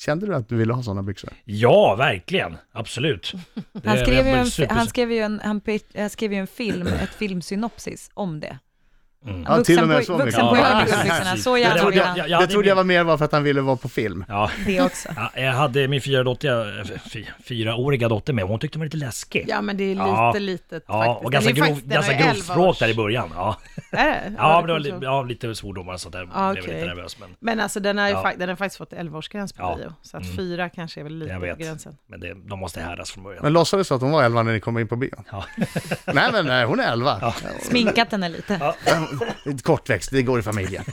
Kände 0.06 0.26
du 0.26 0.36
att 0.36 0.50
du 0.50 0.56
ville 0.56 0.74
ha 0.74 0.84
sådana 0.84 1.04
byxor? 1.04 1.30
ja, 1.46 1.96
verkligen. 1.96 2.58
Absolut. 2.72 3.34
Det- 3.74 3.90
Han 3.90 3.98
skrev, 3.98 4.26
ju 4.26 4.30
jag 4.32 4.38
en, 4.40 4.42
blir 4.44 4.52
super- 4.52 4.76
han 4.76 4.88
skrev 4.88 5.12
ju 5.12 5.20
en, 5.20 5.40
han 5.44 5.62
pit- 5.62 5.98
han 6.00 6.10
skrev 6.10 6.34
ju 6.34 6.40
en 6.40 6.48
film, 6.48 6.88
ett 6.88 7.10
filmsynopsis 7.14 8.10
om 8.14 8.40
det. 8.40 8.60
Mm. 9.26 9.46
Ja, 9.48 9.64
till 9.64 9.80
och 9.82 9.88
med 9.88 10.06
så 10.06 10.18
mycket. 10.18 10.38
Med 10.38 10.54
precis. 10.54 10.94
guldbyxorna, 10.94 11.38
så 11.38 11.58
jävla 11.58 11.84
det 11.84 11.90
vill 11.90 11.98
jag- 11.98 12.06
han. 12.06 12.18
jag- 12.30 12.42
det 12.42 12.48
trodde 12.48 12.68
jag 12.68 12.76
var 12.76 12.84
mer 12.84 13.04
var 13.04 13.18
för 13.18 13.26
att 13.26 13.32
han 13.32 13.44
ville 13.44 13.62
vara 13.62 13.76
på 13.76 13.90
film. 13.90 14.26
Ja, 14.28 14.52
Det 14.66 14.82
också. 14.82 15.10
Ja, 15.16 15.42
jag 15.42 15.52
hade 15.52 15.88
min 15.88 16.02
fyraåriga, 16.02 16.66
fy, 17.12 17.26
fyraåriga 17.44 18.10
dotter 18.10 18.34
med, 18.34 18.46
hon 18.46 18.60
tyckte 18.60 18.76
den 18.76 18.80
var 18.80 18.86
lite 18.86 18.98
läskig. 18.98 19.46
Ja, 19.48 19.62
men 19.62 19.78
det 19.78 19.84
är 19.84 19.88
lite 19.96 20.02
Ja. 20.08 20.34
litet 20.38 20.84
Ja, 20.88 21.04
faktiskt. 21.04 21.26
och 21.26 21.32
ganska, 21.32 21.52
är 21.52 21.54
grov, 21.56 21.82
ganska 21.86 22.14
grovt 22.14 22.26
11 22.30 22.42
språk 22.54 22.80
där 22.80 22.88
i 22.88 22.96
början. 22.96 23.30
Ja, 23.36 23.58
Är 23.92 24.06
det? 24.06 24.34
ja, 24.38 24.62
det 24.68 24.74
var 24.74 25.04
ja, 25.04 25.24
lite 25.24 25.56
svordomar 25.56 25.94
och 25.94 26.02
sånt 26.02 26.14
där. 26.14 26.30
Ah, 26.34 26.52
blev 26.54 26.64
okej. 26.64 26.74
lite 26.76 26.88
nervös, 26.88 27.20
men, 27.20 27.30
Men 27.40 27.60
alltså 27.60 27.80
den 27.80 27.98
har 27.98 28.08
ju 28.08 28.14
Ja. 28.14 28.32
den 28.38 28.50
har 28.50 28.56
faktiskt 28.56 28.78
fått 28.78 28.94
11-årsgräns 28.94 29.54
på 29.58 29.62
Ja. 29.64 29.76
bio, 29.78 29.94
så 30.02 30.18
att 30.18 30.24
Mm. 30.24 30.36
fyra 30.38 30.70
kanske 30.70 31.00
är 31.00 31.04
väl 31.04 31.14
lite 31.18 31.32
jag 31.32 31.40
på 31.42 31.46
vet. 31.46 31.58
gränsen. 31.60 31.98
Men 32.08 32.20
det, 32.20 32.34
de 32.50 32.60
måste 32.60 32.82
härdas 32.82 33.12
från 33.12 33.24
början. 33.24 33.44
Men 33.44 33.54
låtsades 33.54 33.88
du 33.90 33.96
att 33.96 34.02
hon 34.02 34.12
var 34.12 34.24
11 34.24 34.44
när 34.44 34.54
ni 34.54 34.60
kom 34.60 34.78
in 34.80 34.88
på 34.88 34.96
bion? 34.96 35.24
Ja. 35.32 35.46
Nej 36.14 36.30
men 36.32 36.46
nej, 36.46 36.66
hon 36.66 36.80
är 36.80 36.92
11. 36.92 37.34
Sminkat 37.62 38.12
henne 38.12 38.30
lite. 38.30 38.74
Kortväxt, 39.64 40.12
det 40.12 40.22
går 40.24 40.40
i 40.40 40.44
familjen. 40.44 40.84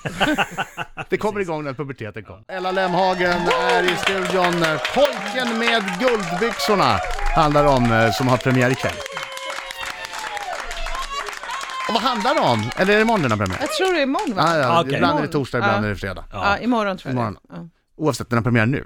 det 1.09 1.17
kommer 1.17 1.41
igång 1.41 1.65
när 1.65 1.73
puberteten 1.75 2.25
kommer. 2.25 2.43
Ella 2.49 2.73
Lemhagen 2.73 3.41
är 3.71 3.83
i 3.83 3.97
studion. 3.97 4.65
Pojken 4.95 5.59
med 5.59 5.83
guldbyxorna 6.01 6.99
handlar 7.35 7.65
om, 7.65 7.93
eh, 7.93 8.11
som 8.13 8.29
har 8.29 8.37
premiär 8.37 8.71
ikväll. 8.71 8.95
Och 11.89 11.95
vad 11.95 12.03
handlar 12.03 12.35
det 12.35 12.41
om? 12.41 12.71
Eller 12.77 12.93
är 12.93 12.97
det 12.97 13.03
imorgon 13.03 13.23
den 13.23 13.31
har 13.31 13.39
premiär? 13.39 13.59
Jag 13.61 13.71
tror 13.73 13.95
det 13.95 14.01
är 14.01 14.03
imorgon 14.03 14.37
va? 14.37 14.43
Ah, 14.43 14.59
ja, 14.59 14.81
Okej. 14.81 14.95
Ibland 14.95 15.19
är 15.19 15.23
det 15.23 15.29
torsdag, 15.29 15.59
ibland 15.59 15.85
Ja. 15.85 15.87
är 15.87 15.91
det 15.91 15.97
fredag. 15.97 16.25
Ja, 16.33 16.59
imorgon 16.59 16.99
tror 16.99 17.11
jag 17.11 17.15
Imorgon. 17.15 17.35
det. 17.35 17.55
Ja. 17.57 17.69
Oavsett, 17.97 18.31
den 18.31 18.37
har 18.37 18.43
premiär 18.45 18.67
nu. 18.67 18.85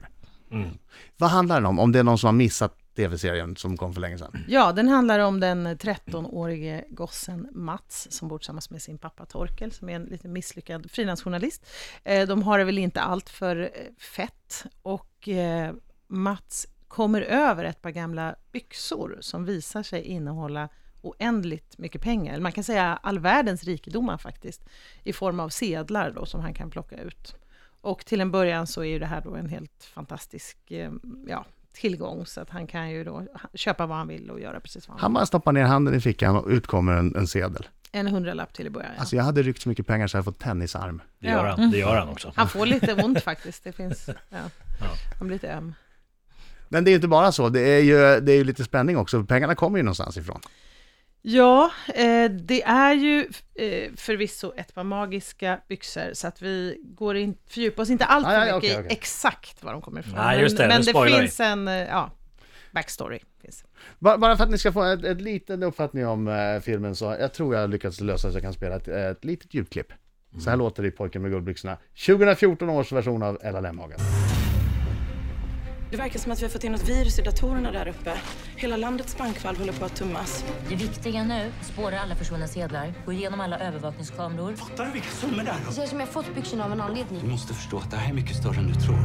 Mm. 0.53 0.69
Vad 1.17 1.31
handlar 1.31 1.57
den 1.57 1.67
om? 1.67 1.79
Om 1.79 1.93
det 1.93 1.99
är 1.99 2.03
någon 2.03 2.19
som 2.19 2.27
har 2.27 2.33
missat 2.33 2.75
tv-serien 2.95 3.57
som 3.57 3.77
kom 3.77 3.95
för 3.95 4.01
länge 4.01 4.19
sedan. 4.19 4.45
Ja, 4.49 4.73
den 4.73 4.89
handlar 4.89 5.19
om 5.19 5.41
den 5.41 5.67
13-årige 5.67 6.85
gossen 6.89 7.49
Mats 7.53 8.07
som 8.11 8.29
bor 8.29 8.39
tillsammans 8.39 8.71
med 8.71 8.83
sin 8.83 8.99
pappa 8.99 9.27
Torkel 9.27 9.73
som 9.73 9.89
är 9.89 9.97
en 9.97 10.05
lite 10.05 10.29
misslyckad 10.29 10.91
frilansjournalist. 10.91 11.67
Eh, 12.05 12.29
de 12.29 12.43
har 12.43 12.59
det 12.59 12.65
väl 12.65 12.79
inte 12.79 13.01
allt 13.01 13.31
för 13.31 13.57
eh, 13.57 13.69
fett 13.99 14.65
och 14.83 15.29
eh, 15.29 15.75
Mats 16.07 16.67
kommer 16.89 17.21
över 17.21 17.65
ett 17.65 17.83
par 17.83 17.91
gamla 17.91 18.35
byxor 18.53 19.19
som 19.21 19.45
visar 19.45 19.83
sig 19.83 20.03
innehålla 20.03 20.69
oändligt 21.03 21.79
mycket 21.79 22.03
pengar, 22.03 22.41
man 22.41 22.53
kan 22.53 22.65
säga 22.65 22.99
all 23.03 23.19
världens 23.19 23.65
rikedomar 23.65 24.19
faktiskt, 24.19 24.63
i 25.05 25.13
form 25.13 25.41
av 25.41 25.49
sedlar 25.49 26.11
då 26.11 26.27
som 26.27 26.41
han 26.41 26.55
kan 26.55 26.71
plocka 26.71 26.97
ut. 26.97 27.37
Och 27.81 28.07
till 28.07 28.21
en 28.21 28.31
början 28.31 28.67
så 28.67 28.81
är 28.81 28.87
ju 28.87 28.99
det 28.99 29.07
här 29.07 29.21
då 29.21 29.35
en 29.35 29.49
helt 29.49 29.85
fantastisk 29.85 30.73
ja, 31.27 31.45
tillgång, 31.73 32.27
så 32.27 32.41
att 32.41 32.51
han 32.51 32.67
kan 32.67 32.91
ju 32.91 33.05
då 33.05 33.27
köpa 33.55 33.87
vad 33.87 33.97
han 33.99 34.09
vill 34.09 34.31
och 34.31 34.41
göra 34.41 34.61
precis 34.61 34.89
vad 34.89 34.95
han 34.95 35.01
Han 35.01 35.11
vill. 35.11 35.15
bara 35.15 35.27
stoppar 35.27 35.53
ner 35.53 35.65
handen 35.65 35.95
i 35.95 36.01
fickan 36.01 36.37
och 36.37 36.47
ut 36.49 36.67
kommer 36.67 36.93
en, 36.93 37.17
en 37.17 37.27
sedel. 37.27 37.67
En 37.93 38.07
hundralapp 38.07 38.53
till 38.55 38.67
i 38.67 38.71
början. 38.71 38.91
Ja. 38.95 39.01
Alltså 39.01 39.17
jag 39.17 39.23
hade 39.25 39.43
ryckt 39.43 39.63
så 39.63 39.69
mycket 39.69 39.87
pengar 39.87 40.07
så 40.07 40.17
jag 40.17 40.23
hade 40.23 40.33
fått 40.33 40.39
tennisarm. 40.43 41.03
Det 41.19 41.27
gör 41.29 41.47
Ja. 41.47 41.55
han, 41.59 41.71
det 41.71 41.79
gör 41.79 41.97
han 41.97 42.09
också. 42.09 42.33
Han 42.37 42.49
får 42.49 42.67
lite 42.67 42.95
ont 42.95 43.23
faktiskt. 43.23 43.65
Det 43.65 43.73
finns. 43.73 44.09
Ja. 44.31 44.39
Han 45.19 45.27
blir 45.29 45.35
lite 45.37 45.53
öm. 45.53 45.75
Men 46.69 46.85
det 46.85 46.89
är 46.89 46.93
ju 46.93 46.97
inte 46.97 47.09
bara 47.09 47.33
så, 47.33 47.49
det 47.49 47.61
är 47.61 47.81
ju, 47.81 48.21
det 48.21 48.33
är 48.33 48.37
ju 48.37 48.45
lite 48.45 48.65
spänning 48.65 48.97
också. 48.97 49.25
Pengarna 49.25 49.55
kommer 49.55 49.79
ju 49.79 49.83
någonstans 49.83 50.17
ifrån. 50.17 50.41
Ja, 51.25 51.71
eh, 51.95 52.31
det 52.31 52.63
är 52.63 52.95
ju 52.95 53.21
eh, 53.55 53.91
förvisso 53.97 54.53
ett 54.57 54.75
par 54.75 54.85
magiska 54.85 55.61
byxor, 55.69 56.11
så 56.13 56.27
att 56.27 56.43
vi 56.43 56.79
går 56.83 57.17
in, 57.17 57.37
fördjupar 57.47 57.83
oss 57.83 57.91
inte 57.91 58.05
allt 58.05 58.27
för 58.27 58.35
Ah, 58.37 58.41
mycket 58.45 58.55
okej, 58.57 58.71
i 58.71 58.77
okej. 58.77 58.87
exakt 58.91 59.63
var 59.63 59.73
de 59.73 59.83
kommer 59.83 60.01
ifrån. 60.01 60.15
Nej, 60.17 60.41
just 60.41 60.57
det, 60.57 60.69
men 60.69 60.83
det 60.83 61.19
finns 61.21 61.41
en, 61.41 61.69
eh, 61.69 61.75
ja, 61.75 62.11
backstory. 62.73 63.19
Finns. 63.43 63.65
Bara, 63.99 64.37
för 64.37 64.45
att 64.45 64.51
ni 64.51 64.59
ska 64.59 64.73
få 64.73 64.83
ett, 64.85 65.05
ett 65.05 65.21
liten 65.21 65.63
uppfattning 65.63 66.07
om 66.07 66.29
eh, 66.29 66.61
filmen 66.61 66.97
så 66.97 67.17
jag 67.21 67.33
tror 67.35 67.55
jag 67.55 67.61
har 67.61 67.69
lyckats 67.69 68.01
lösa 68.01 68.31
så 68.31 68.37
jag 68.37 68.43
kan 68.43 68.53
spela 68.53 68.77
ett, 68.77 68.89
ett 68.89 69.25
litet 69.25 69.55
ljudklipp. 69.55 69.93
Så 70.45 70.51
här 70.51 70.57
låter 70.57 70.83
det 70.83 70.89
i 70.89 70.93
Pojken 70.93 71.23
med 71.23 71.31
guldbyxorna. 71.31 71.77
2014 72.07 72.71
års 72.71 72.93
version 72.93 73.23
av 73.23 73.39
Ella 73.43 73.61
Lemhagen. 73.61 73.99
Det 75.93 75.99
verkar 75.99 76.19
som 76.19 76.33
att 76.33 76.41
vi 76.41 76.45
har 76.45 76.51
fått 76.51 76.65
in 76.65 76.73
något 76.73 76.89
virus 76.89 77.19
i 77.19 77.23
datorerna 77.23 77.71
där 77.71 77.89
uppe. 77.89 78.13
Hela 78.57 78.77
landets 78.77 79.19
bankvalv 79.19 79.59
håller 79.59 79.73
på 79.73 79.85
att 79.85 79.97
tummas. 79.97 80.45
Det 80.69 80.75
viktiga 80.77 81.25
nu, 81.25 81.51
spåra 81.63 82.01
alla 82.01 82.15
försvunna 82.15 82.47
sedlar, 82.47 82.93
gå 83.07 83.13
igenom 83.13 83.41
alla 83.41 83.59
övervakningskameror. 83.59 84.53
Fattar 84.57 84.85
du 84.87 84.91
vilka 84.93 85.09
summor 85.09 85.37
det 85.45 85.51
är? 85.51 85.55
Det 85.69 85.75
känns 85.77 85.91
som 85.91 86.01
jag 86.01 86.09
fått 86.09 86.35
byxorna 86.35 86.65
av 86.65 86.73
en 86.73 86.79
Du 86.79 86.85
anledning. 86.85 87.31
måste 87.31 87.55
förstå 87.55 87.77
att 87.79 87.91
det 87.91 87.97
här 87.97 88.11
är 88.11 88.15
mycket 88.15 88.37
större 88.37 88.57
än 88.57 88.67
du 88.69 88.75
tror. 88.75 88.97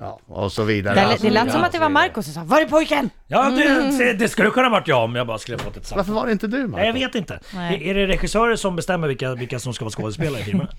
Ja, 0.00 0.20
och 0.26 0.52
så 0.52 0.64
vidare. 0.64 0.94
Det, 0.94 1.00
Alltså, 1.06 1.26
det 1.26 1.32
lät 1.32 1.52
som 1.52 1.62
att 1.62 1.72
det 1.72 1.78
var 1.78 1.88
Marco 1.88 2.22
som 2.22 2.32
sa 2.32 2.44
Var 2.44 2.60
är 2.60 2.64
pojken? 2.64 3.10
Ja, 3.26 3.50
det, 3.50 4.12
det 4.12 4.28
skulle 4.28 4.50
kunna 4.50 4.68
varit 4.68 4.88
jag 4.88 5.04
om 5.04 5.14
jag 5.14 5.26
bara 5.26 5.38
skulle 5.38 5.58
fått 5.58 5.76
ett 5.76 5.92
Varför 5.96 6.12
var 6.12 6.26
det 6.26 6.32
inte 6.32 6.46
du 6.46 6.58
Marco? 6.66 6.76
Nej, 6.76 6.86
jag 6.86 6.92
vet 6.94 7.14
inte. 7.14 7.40
Nej. 7.54 7.88
Är 7.90 7.94
det 7.94 8.06
regissörer 8.06 8.56
som 8.56 8.76
bestämmer 8.76 9.08
vilka, 9.08 9.34
vilka 9.34 9.58
som 9.58 9.74
ska 9.74 9.84
vara 9.84 9.92
skådespelare 9.92 10.40
i 10.40 10.44
filmerna? 10.44 10.70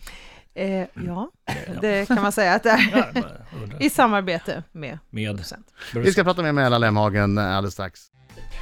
Eh, 0.56 0.88
ja, 1.06 1.32
det 1.82 2.08
kan 2.08 2.22
man 2.22 2.32
säga 2.32 2.54
att 2.54 2.64
det 2.64 2.70
är 2.70 3.26
i 3.80 3.90
samarbete 3.90 4.64
med 4.72 5.00
Med... 5.94 6.04
Vi 6.04 6.12
ska 6.12 6.24
prata 6.24 6.42
mer 6.42 6.52
med 6.52 6.66
Ella 6.66 6.78
Lemhagen 6.78 7.38
eh, 7.38 7.56
alldeles 7.56 7.74
strax. 7.74 8.00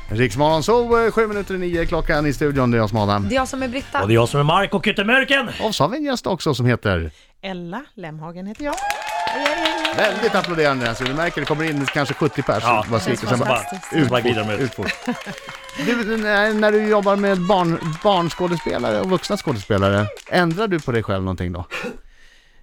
Riksmorgon 0.10 0.64
så 0.64 1.06
eh, 1.06 1.12
sju 1.12 1.28
minuter 1.28 1.56
i 1.56 1.58
nio 1.58 1.86
klockan 1.86 2.26
i 2.26 2.34
studion, 2.34 2.72
det 2.72 2.78
är 2.78 2.80
jag 2.80 2.90
som 2.90 2.98
är 2.98 3.04
Adam. 3.04 3.30
Det 3.30 3.36
är 3.36 3.38
jag 3.38 3.48
som 3.48 3.64
är 3.64 3.68
Britta. 3.68 4.02
Och 4.02 4.08
det 4.08 4.14
är 4.14 4.16
jag 4.16 4.30
som 4.30 4.40
är 4.40 4.44
Mark 4.44 4.74
och 4.74 4.88
Yttermörken! 4.88 5.50
Och 5.64 5.76
så 5.76 5.84
har 5.84 5.90
vi 5.90 5.98
en 5.98 6.04
gäst 6.04 6.28
också 6.28 6.54
som 6.54 6.66
heter 6.66 7.12
Ella 7.42 7.86
Lemhagen 7.96 8.48
heter 8.48 8.66
jag. 8.66 8.76
Väldigt 9.98 10.36
applåderande 10.36 10.90
alltså. 10.90 11.04
Du 11.04 11.14
märker 11.14 11.42
det 11.42 11.48
kommer 11.48 11.64
in 11.64 11.86
kanske 11.86 12.14
70 12.14 12.42
pers 12.42 12.64
Ja, 12.64 12.86
bara 12.90 13.00
skriker 13.00 13.28
sen 13.28 13.40
bara 13.40 13.62
ut, 13.94 14.10
Bara 14.10 14.22
glider 14.22 14.44
de 14.44 14.54
ut. 14.54 14.60
ut 14.62 14.74
fort. 14.76 14.94
Du, 15.86 16.18
när, 16.18 16.54
när 16.54 16.72
du 16.72 16.88
jobbar 16.88 17.16
med 17.16 17.48
barn, 17.48 17.80
barnskådespelare 18.04 19.02
och 19.02 19.10
vuxna 19.10 19.38
skådespelare, 19.38 20.06
ändrar 20.30 20.68
du 20.68 20.80
på 20.80 20.92
dig 20.92 21.04
själv 21.04 21.24
någonting 21.24 21.54
då? 21.54 21.66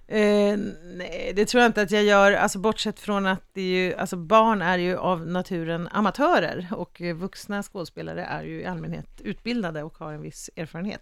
Eh, 0.07 0.57
nej, 0.83 1.33
det 1.35 1.45
tror 1.45 1.61
jag 1.61 1.69
inte 1.69 1.81
att 1.81 1.91
jag 1.91 2.03
gör, 2.03 2.31
alltså 2.31 2.59
bortsett 2.59 2.99
från 2.99 3.25
att 3.25 3.41
det 3.53 3.61
är 3.61 3.65
ju, 3.65 3.95
alltså 3.95 4.15
barn 4.17 4.61
är 4.61 4.77
ju 4.77 4.97
av 4.97 5.27
naturen 5.27 5.89
amatörer 5.91 6.67
och 6.71 7.01
vuxna 7.15 7.63
skådespelare 7.63 8.25
är 8.25 8.43
ju 8.43 8.61
i 8.61 8.65
allmänhet 8.65 9.21
utbildade 9.23 9.83
och 9.83 9.97
har 9.97 10.13
en 10.13 10.21
viss 10.21 10.49
erfarenhet. 10.55 11.01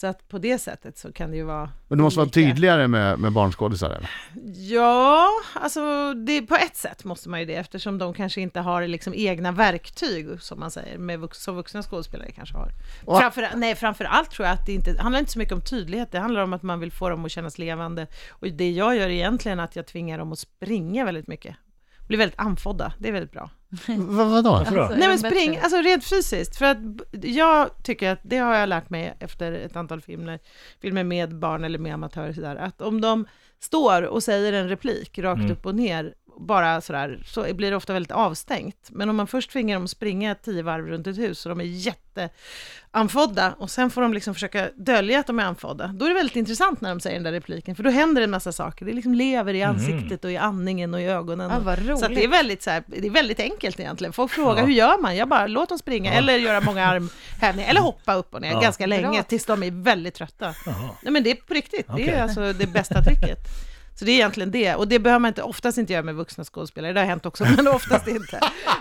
Så 0.00 0.06
att 0.06 0.28
på 0.28 0.38
det 0.38 0.58
sättet 0.58 0.98
så 0.98 1.12
kan 1.12 1.30
det 1.30 1.36
ju 1.36 1.42
vara 1.42 1.70
Men 1.88 1.98
du 1.98 2.04
måste 2.04 2.18
vara 2.20 2.28
tydligare 2.30 2.88
med, 2.88 3.18
med 3.18 3.32
barnskådisar 3.32 3.90
eller? 3.90 4.10
Ja, 4.54 5.28
alltså 5.54 6.14
det, 6.14 6.42
på 6.42 6.54
ett 6.54 6.76
sätt 6.76 7.04
måste 7.04 7.28
man 7.28 7.40
ju 7.40 7.46
det 7.46 7.54
eftersom 7.54 7.98
de 7.98 8.14
kanske 8.14 8.40
inte 8.40 8.60
har 8.60 8.86
liksom 8.86 9.12
egna 9.16 9.52
verktyg 9.52 10.40
som 10.40 10.60
man 10.60 10.70
säger, 10.70 10.98
med 10.98 11.20
vux, 11.20 11.38
som 11.42 11.56
vuxna 11.56 11.82
skådespelare 11.82 12.30
kanske 12.30 12.56
har. 12.56 12.70
Och- 13.04 13.18
Framför, 13.20 13.48
nej, 13.56 13.74
framför 13.74 14.04
allt 14.04 14.30
tror 14.30 14.46
jag 14.46 14.54
att 14.54 14.66
det 14.66 14.72
inte 14.72 14.92
det 14.92 15.00
handlar 15.02 15.20
inte 15.20 15.32
så 15.32 15.38
mycket 15.38 15.54
om 15.54 15.60
tydlighet, 15.60 16.12
det 16.12 16.18
handlar 16.18 16.42
om 16.42 16.52
att 16.52 16.62
man 16.62 16.80
vill 16.80 16.92
få 16.92 17.08
dem 17.08 17.24
att 17.24 17.30
kännas 17.30 17.58
levande. 17.58 18.06
Och 18.30 18.48
det 18.48 18.70
jag 18.70 18.96
gör 18.96 19.08
egentligen 19.08 19.60
är 19.60 19.64
att 19.64 19.76
jag 19.76 19.86
tvingar 19.86 20.18
dem 20.18 20.32
att 20.32 20.38
springa 20.38 21.04
väldigt 21.04 21.26
mycket. 21.28 21.56
Bli 22.08 22.16
väldigt 22.16 22.38
andfådda, 22.38 22.92
det 22.98 23.08
är 23.08 23.12
väldigt 23.12 23.32
bra. 23.32 23.50
V- 23.86 23.96
vadå? 23.98 24.64
Då? 24.70 24.90
Nej 24.96 25.08
men 25.08 25.18
spring, 25.18 25.58
alltså 25.58 25.76
rent 25.82 26.04
fysiskt. 26.04 26.56
För 26.56 26.64
att 26.64 26.78
jag 27.12 27.82
tycker 27.82 28.10
att 28.10 28.20
det 28.22 28.36
har 28.38 28.54
jag 28.54 28.68
lärt 28.68 28.90
mig 28.90 29.16
efter 29.20 29.52
ett 29.52 29.76
antal 29.76 30.00
filmer, 30.00 30.38
filmer 30.80 31.04
med 31.04 31.38
barn 31.38 31.64
eller 31.64 31.78
med 31.78 31.94
amatörer 31.94 32.32
sådär, 32.32 32.56
att 32.56 32.80
om 32.82 33.00
de 33.00 33.26
står 33.60 34.02
och 34.02 34.22
säger 34.22 34.52
en 34.52 34.68
replik 34.68 35.18
rakt 35.18 35.38
Mm. 35.40 35.52
upp 35.52 35.66
och 35.66 35.74
ner, 35.74 36.14
bara 36.40 36.80
sådär, 36.80 37.22
så 37.26 37.54
blir 37.54 37.70
det 37.70 37.76
ofta 37.76 37.92
väldigt 37.92 38.12
avstängt. 38.12 38.88
Men 38.92 39.08
om 39.10 39.16
man 39.16 39.26
först 39.26 39.50
tvingar 39.50 39.76
dem 39.76 39.88
springa 39.88 40.34
tio 40.34 40.62
varv 40.62 40.86
runt 40.86 41.06
ett 41.06 41.18
hus, 41.18 41.38
så 41.40 41.48
de 41.48 41.60
är 41.60 41.64
jätteanfodda, 41.64 43.54
och 43.58 43.70
sen 43.70 43.90
får 43.90 44.02
de 44.02 44.14
liksom 44.14 44.34
försöka 44.34 44.68
dölja 44.76 45.18
att 45.20 45.26
de 45.26 45.38
är 45.38 45.44
anfodda, 45.44 45.86
då 45.86 46.04
är 46.04 46.08
det 46.08 46.14
väldigt 46.14 46.36
intressant 46.36 46.80
när 46.80 46.88
de 46.88 47.00
säger 47.00 47.16
den 47.16 47.22
där 47.24 47.32
repliken, 47.32 47.76
för 47.76 47.82
då 47.82 47.90
händer 47.90 48.20
det 48.20 48.24
en 48.24 48.30
massa 48.30 48.52
saker. 48.52 48.86
Det 48.86 48.92
liksom 48.92 49.14
lever 49.14 49.54
i 49.54 49.62
ansiktet 49.62 50.24
och 50.24 50.30
i 50.32 50.36
andningen 50.36 50.94
och 50.94 51.00
i 51.00 51.04
ögonen. 51.04 51.50
Ja. 51.66 51.96
Så 51.96 52.08
det 52.08 52.24
är 52.24 52.28
väldigt, 52.28 52.62
så 52.62 52.70
här, 52.70 52.82
det 52.86 53.06
är 53.06 53.10
väldigt 53.10 53.40
enkelt 53.40 53.80
egentligen. 53.80 54.12
Folk 54.12 54.32
frågar 54.32 54.56
Ja. 54.62 54.66
hur 54.66 54.72
gör 54.72 55.02
man? 55.02 55.16
Jag 55.16 55.28
bara, 55.28 55.46
låt 55.46 55.68
dem 55.68 55.78
springa 55.78 56.12
eller 56.12 56.36
göra 56.36 56.60
många 56.60 56.86
armhävningar 56.86 57.70
eller 57.70 57.80
hoppa 57.80 58.14
upp 58.14 58.34
och 58.34 58.40
ner 58.40 58.52
Ja. 58.52 58.60
ganska 58.60 58.86
länge 58.86 59.08
Bra. 59.10 59.22
tills 59.22 59.44
de 59.46 59.62
är 59.62 59.70
väldigt 59.70 60.14
trötta. 60.14 60.54
Nej 61.02 61.12
men 61.12 61.22
det 61.22 61.30
är 61.30 61.34
på 61.34 61.54
riktigt, 61.54 61.86
det 61.86 61.92
Okej. 61.92 62.08
är 62.08 62.22
alltså 62.22 62.52
det 62.52 62.66
bästa 62.66 63.02
tricket. 63.02 63.38
Så 63.98 64.04
det 64.04 64.10
är 64.10 64.14
egentligen 64.14 64.50
det, 64.50 64.74
och 64.74 64.88
det 64.88 64.98
behöver 64.98 65.18
man 65.20 65.28
inte, 65.28 65.42
oftast 65.42 65.78
inte 65.78 65.92
göra 65.92 66.02
med 66.02 66.14
vuxna 66.14 66.44
skådespelare, 66.44 66.92
det 66.92 67.00
har 67.00 67.06
hänt 67.06 67.26
också, 67.26 67.44
men 67.56 67.68
oftast 67.68 68.08
inte. 68.08 68.40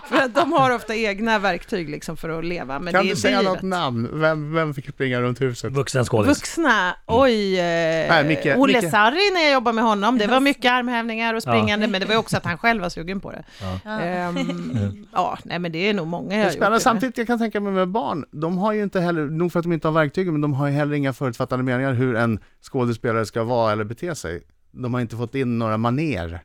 För 0.09 0.15
att 0.17 0.35
de 0.35 0.53
har 0.53 0.75
ofta 0.75 0.95
egna 0.95 1.39
verktyg 1.39 1.89
liksom 1.89 2.17
för 2.17 2.29
att 2.39 2.45
leva, 2.45 2.79
men 2.79 2.93
kan 2.93 3.03
det 3.05 3.11
är 3.11 3.15
du 3.15 3.21
säga 3.21 3.41
något 3.41 3.61
namn? 3.61 4.09
Vem, 4.13 4.53
vem 4.53 4.73
fick 4.73 4.89
springa 4.89 5.21
runt 5.21 5.41
huset? 5.41 5.71
Vuxen 5.73 6.05
skådis. 6.05 6.29
Vuxna, 6.37 6.95
oj, 7.05 7.59
eh, 7.59 7.63
Nej, 8.09 8.23
Micke- 8.23 8.55
Olle 8.57 8.81
Micke. 8.81 8.91
Sarri 8.91 9.31
när 9.33 9.41
jag 9.43 9.53
jobbade 9.53 9.75
med 9.75 9.83
honom, 9.83 10.17
det 10.17 10.27
var 10.27 10.39
mycket 10.39 10.71
armhävningar 10.71 11.33
och 11.33 11.41
springande, 11.43 11.87
men 11.87 12.01
det 12.01 12.07
var 12.07 12.15
också 12.15 12.37
att 12.37 12.45
han 12.45 12.57
själv 12.57 12.81
var 12.81 12.89
sugen 12.89 13.19
på 13.19 13.31
det. 13.31 13.43
Ja. 13.83 13.91
Ehm, 14.01 15.07
ja, 15.13 15.37
nej 15.43 15.59
men 15.59 15.71
det 15.71 15.89
är 15.89 15.93
nog 15.93 16.07
många 16.07 16.33
jag 16.35 16.39
har 16.39 16.45
gjort 16.45 16.53
spännande. 16.53 16.79
Samtidigt, 16.79 17.17
jag 17.17 17.27
kan 17.27 17.39
tänka 17.39 17.59
mig 17.59 17.73
med 17.73 17.87
barn, 17.87 18.25
de 18.31 18.57
har 18.57 18.73
ju 18.73 18.83
inte 18.83 18.99
heller, 18.99 19.25
nog 19.25 19.51
för 19.51 19.59
att 19.59 19.63
de 19.63 19.73
inte 19.73 19.87
har 19.87 19.93
verktyg, 19.93 20.31
men 20.31 20.41
de 20.41 20.53
har 20.53 20.67
ju 20.67 20.73
heller 20.73 20.95
inga 20.95 21.13
förutfattade 21.13 21.63
meningar 21.63 21.93
hur 21.93 22.15
en 22.15 22.39
skådespelare 22.61 23.25
ska 23.25 23.43
vara 23.43 23.71
eller 23.71 23.83
bete 23.83 24.15
sig. 24.15 24.41
De 24.71 24.93
har 24.93 25.01
inte 25.01 25.15
fått 25.15 25.35
in 25.35 25.59
några 25.59 25.77
maner. 25.77 26.41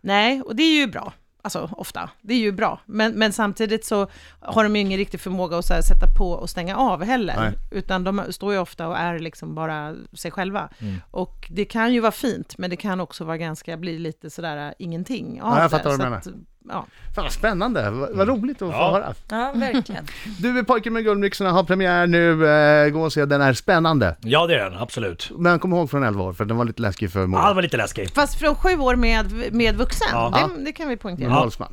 Nej, 0.00 0.42
och 0.42 0.56
det 0.56 0.62
är 0.62 0.80
ju 0.80 0.86
bra. 0.86 1.12
Alltså 1.44 1.70
ofta, 1.72 2.10
det 2.20 2.34
är 2.34 2.38
ju 2.38 2.52
bra. 2.52 2.80
Men, 2.86 3.12
men 3.12 3.32
samtidigt 3.32 3.84
så 3.84 4.08
har 4.40 4.62
de 4.64 4.76
ju 4.76 4.82
ingen 4.82 4.98
riktig 4.98 5.20
förmåga 5.20 5.58
att 5.58 5.64
så 5.64 5.74
här, 5.74 5.82
sätta 5.82 6.06
på 6.18 6.30
och 6.30 6.50
stänga 6.50 6.76
av 6.76 7.04
heller. 7.04 7.36
Nej. 7.36 7.52
Utan 7.70 8.04
de 8.04 8.22
står 8.30 8.52
ju 8.52 8.58
ofta 8.58 8.88
och 8.88 8.98
är 8.98 9.18
liksom 9.18 9.54
bara 9.54 9.94
sig 10.12 10.30
själva. 10.30 10.68
Mm. 10.78 10.96
Och 11.10 11.48
det 11.50 11.64
kan 11.64 11.92
ju 11.92 12.00
vara 12.00 12.12
fint, 12.12 12.58
men 12.58 12.70
det 12.70 12.76
kan 12.76 13.00
också 13.00 13.24
vara 13.24 13.36
ganska, 13.36 13.76
bli 13.76 13.98
lite 13.98 14.30
sådär 14.30 14.74
ingenting 14.78 15.42
av 15.42 15.52
Ja, 15.52 15.56
jag 15.62 15.64
det. 15.64 15.70
fattar 15.70 15.90
vad 15.90 15.98
du 15.98 16.04
menar. 16.04 16.22
Att, 16.68 16.74
ja. 16.74 16.86
Fan 17.14 17.24
vad 17.24 17.32
spännande, 17.32 17.90
vad, 17.90 18.16
vad 18.16 18.28
roligt 18.28 18.62
att 18.62 18.68
få 18.72 18.74
Ja. 18.78 18.90
höra. 18.92 19.14
ja, 19.28 19.52
verkligen. 19.54 20.06
Du 20.38 20.58
är 20.58 20.62
Pojken 20.62 20.92
med 20.92 21.04
guldbyxorna, 21.04 21.50
har 21.50 21.64
premiär 21.64 22.06
nu, 22.06 22.46
eh, 22.48 22.88
gå 22.90 23.02
och 23.02 23.12
se, 23.12 23.24
den 23.24 23.40
är 23.40 23.52
spännande. 23.52 24.16
Ja, 24.20 24.46
det 24.46 24.54
är 24.54 24.70
den. 24.70 24.78
Absolut. 24.78 25.30
Men 25.38 25.58
kom 25.58 25.72
ihåg 25.72 25.90
från 25.90 26.02
11 26.02 26.22
år, 26.22 26.32
för 26.32 26.44
den 26.44 26.56
var 26.56 26.64
lite 26.64 26.82
läskig 26.82 27.10
för 27.12 27.18
Ja, 27.20 27.24
det 27.24 27.28
Moa. 27.30 27.54
var 27.54 27.62
lite 27.62 27.76
läskigt. 27.76 28.14
Fast 28.14 28.34
från 28.38 28.54
sju 28.54 28.76
år 28.78 28.96
med, 28.96 29.52
med 29.54 29.76
vuxen, 29.76 30.08
Ja. 30.12 30.48
det, 30.56 30.64
det 30.64 30.72
kan 30.72 30.88
vi 30.88 30.96
poängtera. 30.96 31.28
Med 31.28 31.52
Ja. 31.58 31.68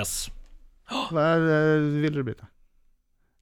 Yes. 0.00 0.28
Vad 1.10 1.34
eh, 1.34 1.78
vill 1.80 2.12
du 2.14 2.22
byta? 2.22 2.46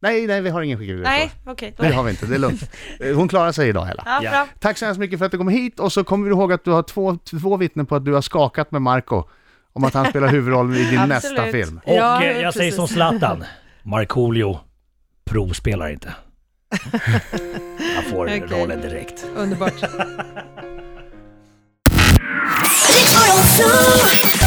Nej, 0.00 0.26
nej, 0.26 0.40
vi 0.40 0.50
har 0.50 0.62
ingen 0.62 0.78
skickad 0.78 0.96
Nej, 0.98 1.30
okej. 1.46 1.74
då- 1.76 1.82
Det 1.82 1.92
har 1.92 2.02
vi 2.02 2.10
inte, 2.10 2.26
det 2.26 2.34
är 2.34 2.38
lugnt. 2.38 2.70
Eh, 3.00 3.16
Hon 3.16 3.28
klarar 3.28 3.52
sig 3.52 3.68
idag 3.68 3.86
hela. 3.86 4.02
Ja, 4.06 4.20
Ja. 4.22 4.30
bra. 4.30 4.46
Tack 4.60 4.78
så 4.78 4.84
hemskt 4.84 4.98
mycket 5.00 5.18
för 5.18 5.26
att 5.26 5.32
du 5.32 5.38
kom 5.38 5.48
hit 5.48 5.80
och 5.80 5.92
så 5.92 6.04
kommer 6.04 6.24
vi 6.24 6.30
ihåg 6.30 6.52
att 6.52 6.64
du 6.64 6.70
har 6.70 6.82
två, 6.82 7.16
två 7.16 7.56
vittnen 7.56 7.86
på 7.86 7.96
att 7.96 8.04
du 8.04 8.12
har 8.12 8.20
skakat 8.22 8.70
med 8.70 8.82
Marco 8.82 9.24
om 9.72 9.84
att 9.84 9.94
han 9.94 10.06
spelar 10.10 10.28
huvudrollen 10.28 10.76
i 10.76 10.90
din 10.90 11.00
nästa 11.08 11.46
film. 11.46 11.80
Och 11.84 11.96
Ja, 11.96 12.24
jag 12.24 12.34
precis. 12.42 12.54
säger 12.58 12.72
som 12.72 12.88
Zlatan, 12.88 13.44
Markoolio 13.82 14.60
provspelar 15.24 15.88
inte. 15.88 16.14
Han 17.94 18.04
får 18.10 18.24
Okej. 18.26 18.42
rollen 18.50 18.80
direkt. 18.80 19.26
Underbart. 19.36 19.74